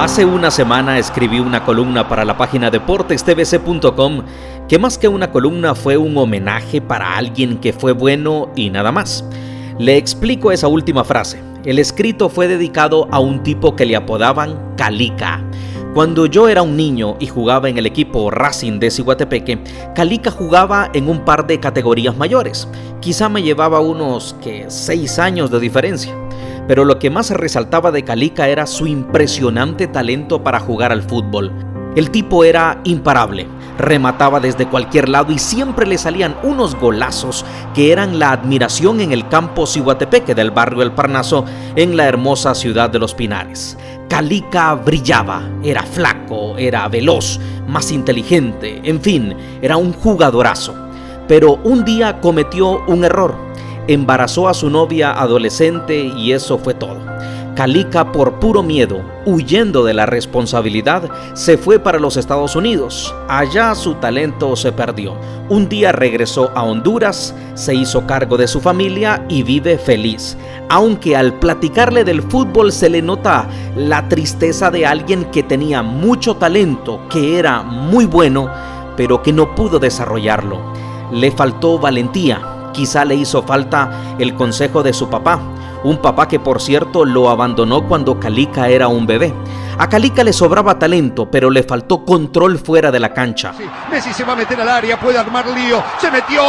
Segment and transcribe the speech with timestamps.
[0.00, 4.22] Hace una semana escribí una columna para la página deportestvc.com
[4.66, 8.92] que más que una columna fue un homenaje para alguien que fue bueno y nada
[8.92, 9.26] más.
[9.78, 11.42] Le explico esa última frase.
[11.66, 15.44] El escrito fue dedicado a un tipo que le apodaban Calica.
[15.92, 19.58] Cuando yo era un niño y jugaba en el equipo Racing de Ciguatepeque,
[19.94, 22.66] Calica jugaba en un par de categorías mayores.
[23.00, 26.14] Quizá me llevaba unos que seis años de diferencia
[26.70, 31.50] pero lo que más resaltaba de Calica era su impresionante talento para jugar al fútbol.
[31.96, 37.90] El tipo era imparable, remataba desde cualquier lado y siempre le salían unos golazos que
[37.90, 42.88] eran la admiración en el campo Cihuatepeque del barrio El Parnaso en la hermosa ciudad
[42.88, 43.76] de Los Pinares.
[44.08, 50.76] Calica brillaba, era flaco, era veloz, más inteligente, en fin, era un jugadorazo.
[51.26, 53.49] Pero un día cometió un error
[53.92, 56.98] embarazó a su novia adolescente y eso fue todo.
[57.56, 63.14] Calica, por puro miedo, huyendo de la responsabilidad, se fue para los Estados Unidos.
[63.28, 65.14] Allá su talento se perdió.
[65.48, 70.38] Un día regresó a Honduras, se hizo cargo de su familia y vive feliz.
[70.68, 76.36] Aunque al platicarle del fútbol se le nota la tristeza de alguien que tenía mucho
[76.36, 78.48] talento, que era muy bueno,
[78.96, 80.72] pero que no pudo desarrollarlo.
[81.12, 82.40] Le faltó valentía,
[82.72, 85.38] Quizá le hizo falta el consejo de su papá,
[85.82, 89.34] un papá que por cierto lo abandonó cuando Calica era un bebé.
[89.78, 93.54] A Calica le sobraba talento, pero le faltó control fuera de la cancha.
[93.90, 96.42] Messi se va a meter al área, puede armar lío, se metió,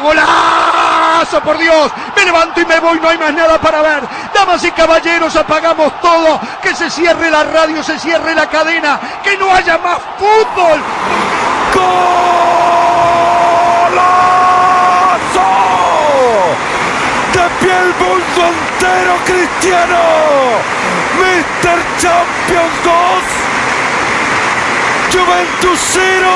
[0.00, 4.04] golazo, por Dios, me levanto y me voy, no hay más nada para ver.
[4.32, 9.36] Damas y caballeros, apagamos todo, que se cierre la radio, se cierre la cadena, que
[9.36, 10.80] no haya más fútbol.
[17.62, 20.02] El mundo entero, Cristiano.
[21.18, 21.78] Mr.
[21.98, 22.92] Champions 2.
[25.12, 26.28] Juventus 0.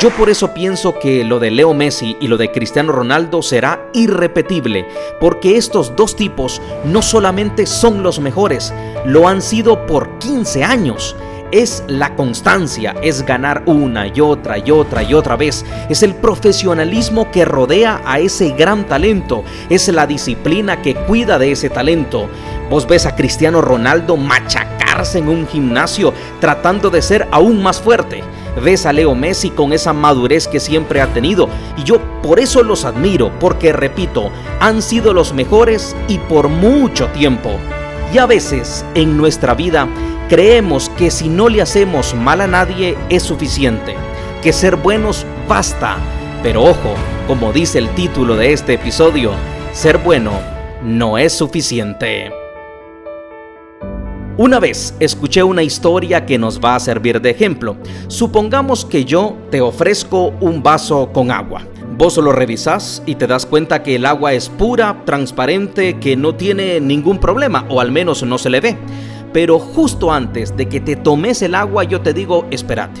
[0.00, 3.88] Yo por eso pienso que lo de Leo Messi y lo de Cristiano Ronaldo será
[3.92, 4.88] irrepetible,
[5.20, 8.74] porque estos dos tipos no solamente son los mejores,
[9.04, 11.14] lo han sido por 15 años
[11.52, 16.14] es la constancia, es ganar una y otra y otra y otra vez, es el
[16.14, 22.28] profesionalismo que rodea a ese gran talento, es la disciplina que cuida de ese talento.
[22.70, 28.24] Vos ves a Cristiano Ronaldo machacarse en un gimnasio tratando de ser aún más fuerte.
[28.62, 32.62] Ves a Leo Messi con esa madurez que siempre ha tenido y yo por eso
[32.62, 34.30] los admiro, porque repito,
[34.60, 37.50] han sido los mejores y por mucho tiempo.
[38.12, 39.88] Y a veces en nuestra vida
[40.32, 43.94] Creemos que si no le hacemos mal a nadie es suficiente,
[44.42, 45.98] que ser buenos basta.
[46.42, 46.94] Pero ojo,
[47.26, 49.32] como dice el título de este episodio,
[49.74, 50.32] ser bueno
[50.82, 52.32] no es suficiente.
[54.38, 57.76] Una vez escuché una historia que nos va a servir de ejemplo.
[58.08, 61.66] Supongamos que yo te ofrezco un vaso con agua.
[61.98, 66.34] Vos lo revisás y te das cuenta que el agua es pura, transparente, que no
[66.36, 68.78] tiene ningún problema, o al menos no se le ve.
[69.32, 73.00] Pero justo antes de que te tomes el agua yo te digo, espérate.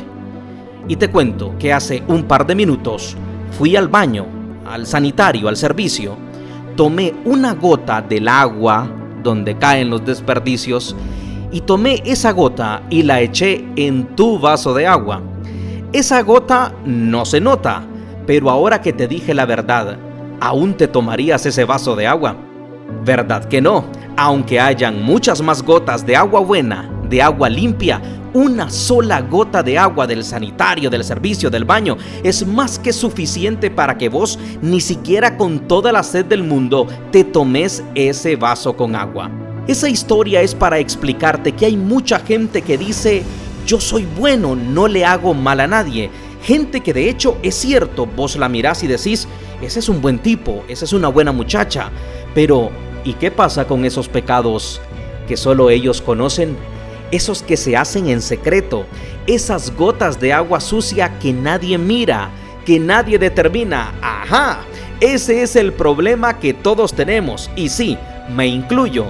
[0.88, 3.16] Y te cuento que hace un par de minutos
[3.52, 4.26] fui al baño,
[4.66, 6.16] al sanitario, al servicio,
[6.76, 8.90] tomé una gota del agua
[9.22, 10.96] donde caen los desperdicios
[11.52, 15.20] y tomé esa gota y la eché en tu vaso de agua.
[15.92, 17.82] Esa gota no se nota,
[18.26, 19.98] pero ahora que te dije la verdad,
[20.40, 22.36] ¿aún te tomarías ese vaso de agua?
[23.04, 23.84] ¿Verdad que no?
[24.16, 28.00] Aunque hayan muchas más gotas de agua buena, de agua limpia,
[28.34, 33.70] una sola gota de agua del sanitario, del servicio, del baño, es más que suficiente
[33.70, 38.74] para que vos, ni siquiera con toda la sed del mundo, te tomes ese vaso
[38.76, 39.30] con agua.
[39.66, 43.22] Esa historia es para explicarte que hay mucha gente que dice,
[43.66, 46.10] yo soy bueno, no le hago mal a nadie.
[46.42, 49.28] Gente que de hecho es cierto, vos la mirás y decís,
[49.62, 51.90] ese es un buen tipo, esa es una buena muchacha,
[52.34, 52.70] pero
[53.04, 54.80] ¿Y qué pasa con esos pecados
[55.26, 56.56] que solo ellos conocen?
[57.10, 58.86] Esos que se hacen en secreto,
[59.26, 62.30] esas gotas de agua sucia que nadie mira,
[62.64, 63.92] que nadie determina.
[64.00, 64.60] Ajá,
[65.00, 67.50] ese es el problema que todos tenemos.
[67.56, 67.98] Y sí,
[68.34, 69.06] me incluyo.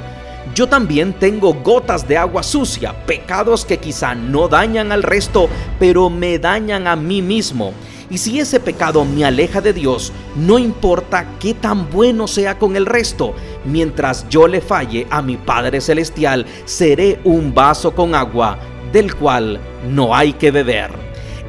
[0.54, 5.48] Yo también tengo gotas de agua sucia, pecados que quizá no dañan al resto,
[5.78, 7.72] pero me dañan a mí mismo.
[8.12, 12.76] Y si ese pecado me aleja de Dios, no importa qué tan bueno sea con
[12.76, 18.58] el resto, mientras yo le falle a mi Padre Celestial, seré un vaso con agua
[18.92, 20.90] del cual no hay que beber.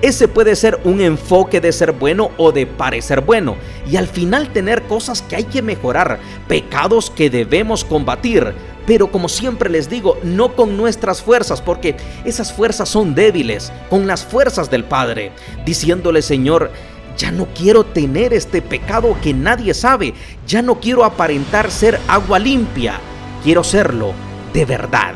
[0.02, 3.58] Ese puede ser un enfoque de ser bueno o de parecer bueno
[3.90, 8.54] y al final tener cosas que hay que mejorar, pecados que debemos combatir,
[8.86, 11.96] pero como siempre les digo, no con nuestras fuerzas, porque
[12.26, 15.32] esas fuerzas son débiles, con las fuerzas del Padre,
[15.66, 16.72] diciéndole, Señor,
[17.18, 20.14] ya no quiero tener este pecado que nadie sabe,
[20.48, 23.00] ya no quiero aparentar ser agua limpia,
[23.44, 24.14] quiero serlo
[24.54, 25.14] de verdad.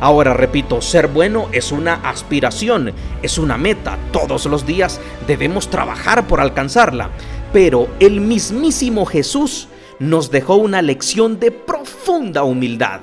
[0.00, 2.92] Ahora repito, ser bueno es una aspiración,
[3.22, 3.96] es una meta.
[4.12, 7.10] Todos los días debemos trabajar por alcanzarla.
[7.52, 9.68] Pero el mismísimo Jesús
[9.98, 13.02] nos dejó una lección de profunda humildad.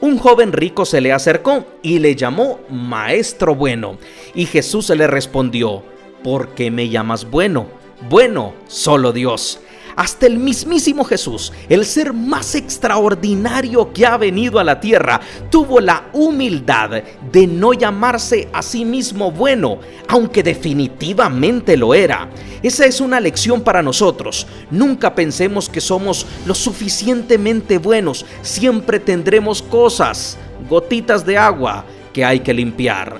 [0.00, 3.98] Un joven rico se le acercó y le llamó Maestro Bueno.
[4.34, 5.82] Y Jesús le respondió,
[6.24, 7.68] ¿por qué me llamas bueno?
[8.08, 9.60] Bueno, solo Dios.
[9.96, 15.80] Hasta el mismísimo Jesús, el ser más extraordinario que ha venido a la tierra, tuvo
[15.80, 19.78] la humildad de no llamarse a sí mismo bueno,
[20.08, 22.28] aunque definitivamente lo era.
[22.62, 24.46] Esa es una lección para nosotros.
[24.70, 28.24] Nunca pensemos que somos lo suficientemente buenos.
[28.42, 30.38] Siempre tendremos cosas,
[30.68, 33.18] gotitas de agua, que hay que limpiar.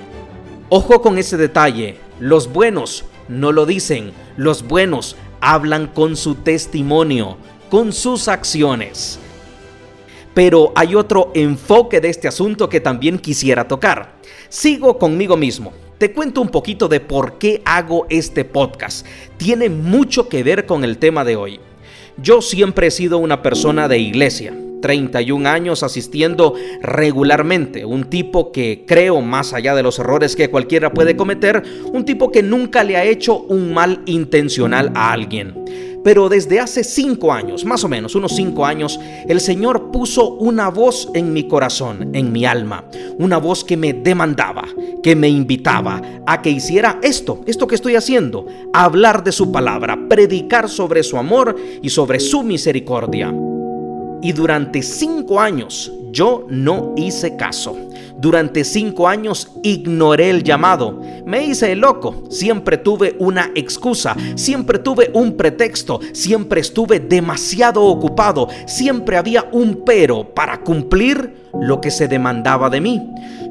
[0.69, 1.99] Ojo con ese detalle.
[2.21, 4.13] Los buenos no lo dicen.
[4.37, 7.37] Los buenos hablan con su testimonio,
[7.69, 9.19] con sus acciones.
[10.33, 14.15] Pero hay otro enfoque de este asunto que también quisiera tocar.
[14.49, 15.75] Sigo conmigo mismo.
[15.99, 19.07] Te cuento un poquito de por qué hago este podcast.
[19.37, 21.61] Tiene mucho que ver con el tema de hoy.
[22.17, 24.55] Yo siempre he sido una persona de iglesia.
[24.83, 26.53] 31 años asistiendo
[26.83, 32.05] regularmente, un tipo que creo más allá de los errores que cualquiera puede cometer, un
[32.05, 35.63] tipo que nunca le ha hecho un mal intencional a alguien.
[36.05, 38.99] Pero desde hace cinco años, más o menos, unos cinco años,
[39.29, 42.85] el Señor puso una voz en mi corazón, en mi alma.
[43.19, 44.65] Una voz que me demandaba,
[45.03, 50.09] que me invitaba a que hiciera esto, esto que estoy haciendo, hablar de su palabra,
[50.09, 53.33] predicar sobre su amor y sobre su misericordia.
[54.23, 57.77] Y durante cinco años yo no hice caso.
[58.19, 61.01] Durante cinco años ignoré el llamado.
[61.27, 62.23] Me hice el loco.
[62.31, 64.15] Siempre tuve una excusa.
[64.37, 65.99] Siempre tuve un pretexto.
[66.13, 68.47] Siempre estuve demasiado ocupado.
[68.67, 73.03] Siempre había un pero para cumplir lo que se demandaba de mí.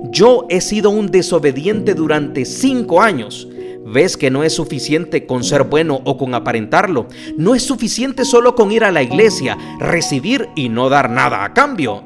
[0.09, 3.47] Yo he sido un desobediente durante cinco años
[3.91, 7.07] ¿Ves que no es suficiente con ser bueno o con aparentarlo?
[7.37, 11.53] No es suficiente solo con ir a la iglesia, recibir y no dar nada a
[11.53, 12.03] cambio.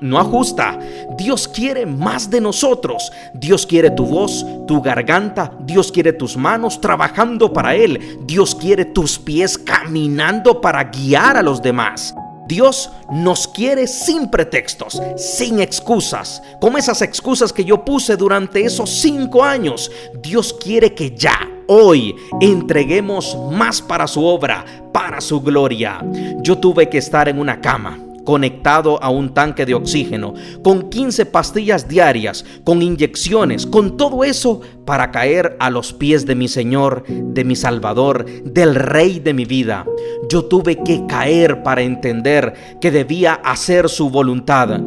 [0.00, 0.78] no ajusta.
[1.18, 3.12] Dios quiere más de nosotros.
[3.34, 5.52] Dios quiere tu voz, tu garganta.
[5.60, 8.20] Dios quiere tus manos trabajando para Él.
[8.22, 12.14] Dios quiere tus pies caminando para guiar a los demás.
[12.48, 18.88] Dios nos quiere sin pretextos, sin excusas, como esas excusas que yo puse durante esos
[18.88, 19.90] cinco años.
[20.22, 26.02] Dios quiere que ya, hoy, entreguemos más para su obra, para su gloria.
[26.42, 31.24] Yo tuve que estar en una cama conectado a un tanque de oxígeno, con 15
[31.24, 37.04] pastillas diarias, con inyecciones, con todo eso para caer a los pies de mi Señor,
[37.08, 39.86] de mi Salvador, del Rey de mi vida.
[40.28, 42.52] Yo tuve que caer para entender
[42.82, 44.78] que debía hacer su voluntad.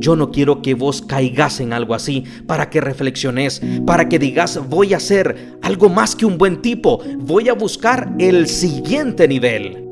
[0.00, 4.58] Yo no quiero que vos caigas en algo así, para que reflexiones, para que digas,
[4.68, 9.87] voy a ser algo más que un buen tipo, voy a buscar el siguiente nivel.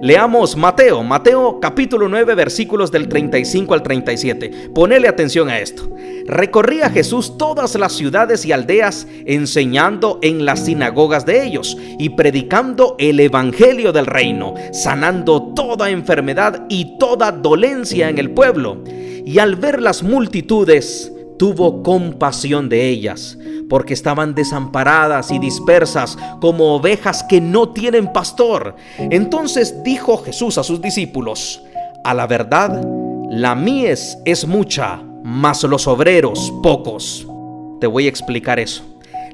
[0.00, 4.70] Leamos Mateo, Mateo capítulo 9 versículos del 35 al 37.
[4.72, 5.90] Ponele atención a esto.
[6.24, 12.94] Recorría Jesús todas las ciudades y aldeas enseñando en las sinagogas de ellos y predicando
[13.00, 18.84] el evangelio del reino, sanando toda enfermedad y toda dolencia en el pueblo.
[18.86, 26.74] Y al ver las multitudes, tuvo compasión de ellas porque estaban desamparadas y dispersas como
[26.74, 28.76] ovejas que no tienen pastor.
[28.98, 31.62] Entonces dijo Jesús a sus discípulos,
[32.04, 32.82] a la verdad,
[33.30, 37.26] la mies es mucha, mas los obreros pocos.
[37.80, 38.82] Te voy a explicar eso.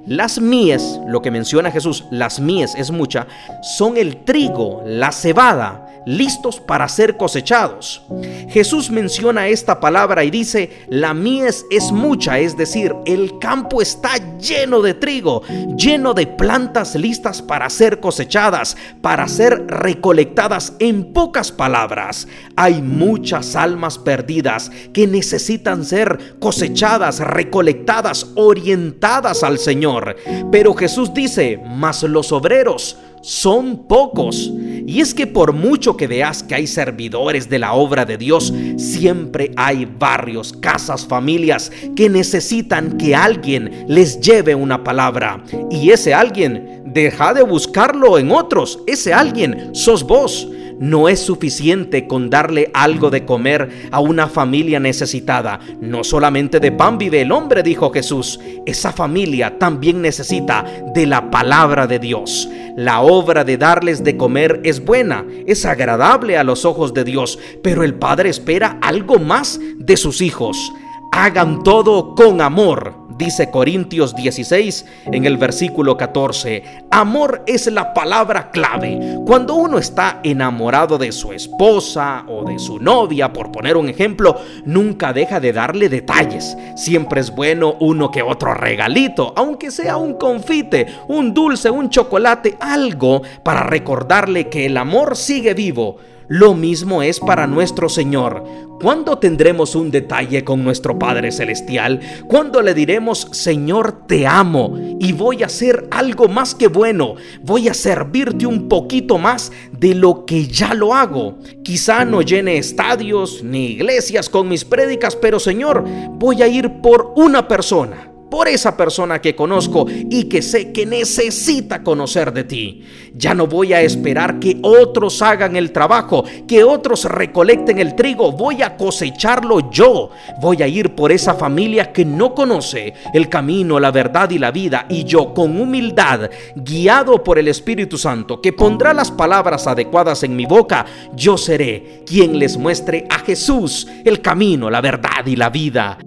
[0.06, 3.26] Las mies, lo que menciona Jesús, las mies es mucha,
[3.62, 8.02] son el trigo, la cebada, listos para ser cosechados.
[8.48, 14.12] Jesús menciona esta palabra y dice, la mies es mucha, es decir, el campo está
[14.38, 15.42] lleno de trigo,
[15.76, 20.74] lleno de plantas listas para ser cosechadas, para ser recolectadas.
[20.78, 30.16] En pocas palabras, hay muchas almas perdidas que necesitan ser cosechadas, recolectadas, orientadas al Señor.
[30.50, 34.52] Pero Jesús dice, mas los obreros son pocos.
[34.86, 38.52] Y es que por mucho que veas que hay servidores de la obra de Dios,
[38.76, 45.42] siempre hay barrios, casas, familias que necesitan que alguien les lleve una palabra.
[45.70, 48.78] Y ese alguien, deja de buscarlo en otros.
[48.86, 50.46] Ese alguien sos vos.
[50.80, 55.60] No es suficiente con darle algo de comer a una familia necesitada.
[55.80, 58.40] No solamente de pan vive el hombre, dijo Jesús.
[58.66, 60.64] Esa familia también necesita
[60.94, 62.48] de la palabra de Dios.
[62.76, 67.38] La obra de darles de comer es buena, es agradable a los ojos de Dios,
[67.62, 70.72] pero el Padre espera algo más de sus hijos.
[71.12, 78.50] Hagan todo con amor Dice Corintios 16 en el versículo 14, amor es la palabra
[78.50, 79.18] clave.
[79.24, 84.36] Cuando uno está enamorado de su esposa o de su novia, por poner un ejemplo,
[84.64, 86.56] nunca deja de darle detalles.
[86.74, 92.56] Siempre es bueno uno que otro regalito, aunque sea un confite, un dulce, un chocolate,
[92.58, 95.98] algo para recordarle que el amor sigue vivo.
[96.28, 98.44] Lo mismo es para nuestro Señor.
[98.80, 102.00] ¿Cuándo tendremos un detalle con nuestro Padre Celestial?
[102.28, 107.14] ¿Cuándo le diremos, Señor, te amo y voy a hacer algo más que bueno?
[107.42, 111.38] Voy a servirte un poquito más de lo que ya lo hago.
[111.62, 117.12] Quizá no llene estadios ni iglesias con mis prédicas, pero Señor, voy a ir por
[117.16, 122.82] una persona por esa persona que conozco y que sé que necesita conocer de ti.
[123.14, 128.32] Ya no voy a esperar que otros hagan el trabajo, que otros recolecten el trigo,
[128.32, 130.10] voy a cosecharlo yo.
[130.40, 134.50] Voy a ir por esa familia que no conoce el camino, la verdad y la
[134.50, 140.24] vida y yo con humildad, guiado por el Espíritu Santo, que pondrá las palabras adecuadas
[140.24, 145.36] en mi boca, yo seré quien les muestre a Jesús el camino, la verdad y
[145.36, 145.98] la vida.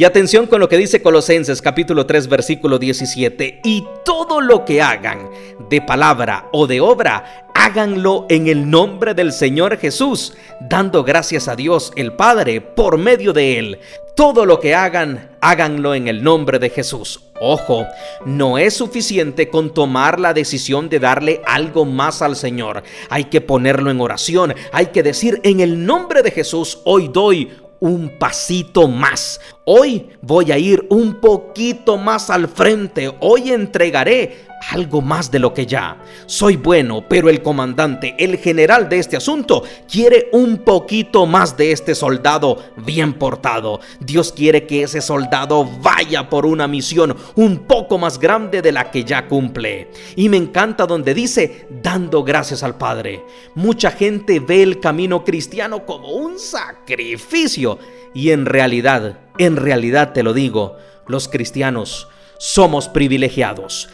[0.00, 3.60] Y atención con lo que dice Colosenses capítulo 3 versículo 17.
[3.62, 5.28] Y todo lo que hagan,
[5.68, 11.54] de palabra o de obra, háganlo en el nombre del Señor Jesús, dando gracias a
[11.54, 13.78] Dios el Padre por medio de Él.
[14.16, 17.20] Todo lo que hagan, háganlo en el nombre de Jesús.
[17.38, 17.86] Ojo,
[18.24, 22.84] no es suficiente con tomar la decisión de darle algo más al Señor.
[23.10, 24.54] Hay que ponerlo en oración.
[24.72, 29.40] Hay que decir, en el nombre de Jesús, hoy doy un pasito más.
[29.64, 33.12] Hoy voy a ir un poquito más al frente.
[33.20, 35.98] Hoy entregaré algo más de lo que ya.
[36.26, 41.72] Soy bueno, pero el comandante, el general de este asunto, quiere un poquito más de
[41.72, 43.80] este soldado bien portado.
[44.00, 48.90] Dios quiere que ese soldado vaya por una misión un poco más grande de la
[48.90, 49.90] que ya cumple.
[50.16, 53.24] Y me encanta donde dice, dando gracias al Padre.
[53.54, 57.78] Mucha gente ve el camino cristiano como un sacrificio.
[58.12, 60.76] Y en realidad, en realidad te lo digo,
[61.06, 63.88] los cristianos somos privilegiados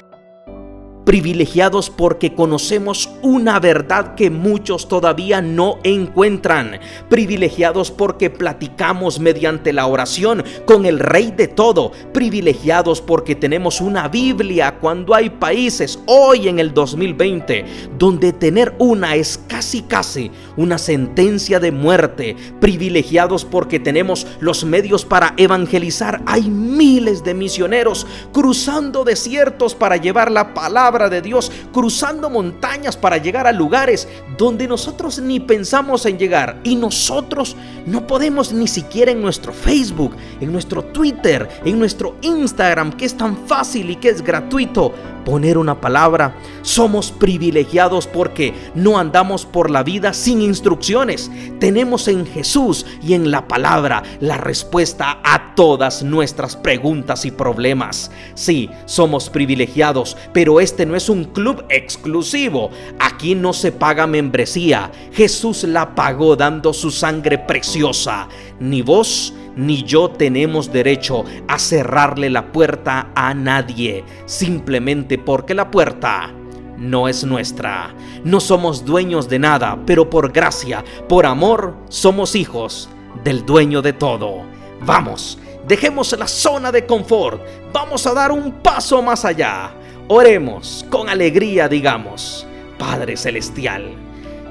[1.06, 9.86] privilegiados porque conocemos una verdad que muchos todavía no encuentran, privilegiados porque platicamos mediante la
[9.86, 16.48] oración con el Rey de todo, privilegiados porque tenemos una Biblia cuando hay países hoy
[16.48, 17.64] en el 2020
[17.96, 25.04] donde tener una es casi casi una sentencia de muerte, privilegiados porque tenemos los medios
[25.04, 30.52] para evangelizar, hay miles de misioneros cruzando desiertos para llevar la
[30.96, 36.60] de Dios, cruzando montañas para llegar a lugares donde nosotros ni pensamos en llegar.
[36.64, 42.92] Y nosotros no podemos ni siquiera en nuestro Facebook, en nuestro Twitter, en nuestro Instagram,
[42.92, 44.92] que es tan fácil y que es gratuito,
[45.26, 46.36] poner una palabra.
[46.62, 51.30] Somos privilegiados porque no andamos por la vida sin instrucciones.
[51.58, 58.12] Tenemos en Jesús y en la palabra la respuesta a todas nuestras preguntas y problemas.
[58.34, 62.70] Sí, somos privilegiados, pero este no es un club exclusivo.
[62.98, 64.90] Aquí no se paga membresía.
[65.12, 68.28] Jesús la pagó dando su sangre preciosa.
[68.60, 75.70] Ni vos ni yo tenemos derecho a cerrarle la puerta a nadie, simplemente porque la
[75.70, 76.32] puerta
[76.76, 77.94] no es nuestra.
[78.22, 82.88] No somos dueños de nada, pero por gracia, por amor, somos hijos
[83.24, 84.42] del dueño de todo.
[84.84, 87.40] Vamos, dejemos la zona de confort,
[87.72, 89.72] vamos a dar un paso más allá.
[90.08, 92.46] Oremos con alegría, digamos,
[92.78, 93.90] Padre Celestial,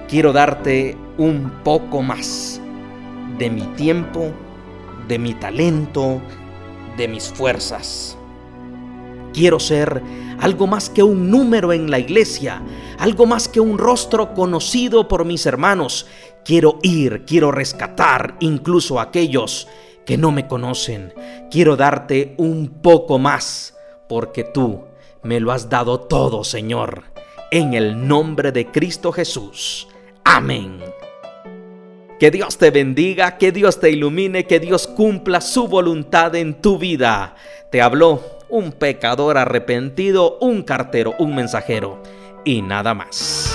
[0.10, 2.60] quiero darte un poco más
[3.38, 4.34] de mi tiempo,
[5.08, 6.22] de mi talento,
[6.98, 8.18] de mis fuerzas.
[9.32, 10.02] Quiero ser
[10.42, 12.62] algo más que un número en la iglesia,
[13.00, 16.06] algo más que un rostro conocido por mis hermanos.
[16.44, 19.70] Quiero ir, quiero rescatar incluso a aquellos
[20.06, 21.14] que no me conocen.
[21.50, 23.74] Quiero darte un poco más,
[24.10, 24.82] porque tú
[25.25, 27.03] me lo has dado todo, Señor.
[27.51, 29.88] En el nombre de Cristo Jesús.
[30.24, 30.79] Amén.
[32.20, 36.77] Que Dios te bendiga, que Dios te ilumine, que Dios cumpla su voluntad en tu
[36.77, 37.36] vida.
[37.72, 42.01] Te habló un pecador arrepentido, un cartero, un mensajero
[42.46, 43.55] y nada más.